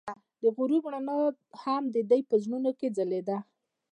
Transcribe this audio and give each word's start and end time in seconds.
د 0.41 0.43
غروب 0.57 0.83
رڼا 0.93 1.19
هم 1.61 1.83
د 1.95 1.97
دوی 2.09 2.21
په 2.29 2.35
زړونو 2.43 2.71
کې 2.79 2.87
ځلېده. 2.97 3.37